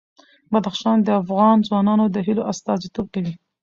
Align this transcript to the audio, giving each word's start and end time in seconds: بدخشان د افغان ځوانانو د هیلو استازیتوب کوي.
بدخشان 0.51 0.97
د 1.03 1.09
افغان 1.21 1.57
ځوانانو 1.67 2.05
د 2.09 2.17
هیلو 2.27 2.47
استازیتوب 2.51 3.07
کوي. 3.13 3.33